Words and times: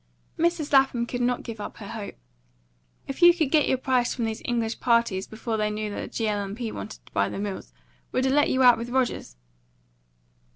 Mrs. 0.35 0.73
Lapham 0.73 1.05
could 1.05 1.21
not 1.21 1.43
give 1.43 1.61
up 1.61 1.77
her 1.77 1.89
hope. 1.89 2.15
"If 3.07 3.21
you 3.21 3.35
could 3.35 3.51
get 3.51 3.67
your 3.69 3.77
price 3.77 4.15
from 4.15 4.25
those 4.25 4.41
English 4.45 4.79
parties 4.79 5.27
before 5.27 5.57
they 5.57 5.69
knew 5.69 5.91
that 5.91 6.01
the 6.01 6.07
G. 6.07 6.27
L. 6.27 6.55
& 6.55 6.55
P. 6.55 6.71
wanted 6.71 7.05
to 7.05 7.11
buy 7.11 7.29
the 7.29 7.37
mills, 7.37 7.71
would 8.11 8.25
it 8.25 8.31
let 8.31 8.49
you 8.49 8.63
out 8.63 8.79
with 8.79 8.89
Rogers?" 8.89 9.35